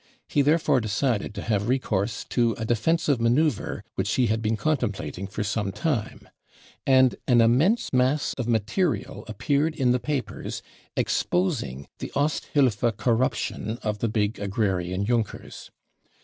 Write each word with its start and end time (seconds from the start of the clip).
He 0.27 0.41
therefore 0.41 0.81
decided 0.81 1.35
to 1.35 1.43
have 1.43 1.67
recourse 1.69 2.23
to 2.29 2.55
a 2.57 2.65
defensive 2.65 3.21
manoeuvre 3.21 3.83
which 3.93 4.11
he 4.15 4.25
had 4.25 4.41
been 4.41 4.55
j 4.55 4.61
contemplating 4.63 5.27
for 5.27 5.43
some 5.43 5.71
time, 5.71 6.27
and 6.87 7.17
an 7.27 7.39
immense 7.39 7.93
mass 7.93 8.33
of 8.39 8.47
mat 8.47 8.65
erial 8.75 9.23
appeared 9.29 9.75
in 9.75 9.91
the 9.91 9.99
papers, 9.99 10.63
exposing 10.97 11.87
the 11.99 12.11
Osthilfe 12.15 12.93
corrup 12.93 13.33
I 13.33 13.35
tion 13.35 13.77
of 13.83 13.99
the 13.99 14.09
big 14.09 14.39
agrarian 14.39 15.05
Junkers. 15.05 15.69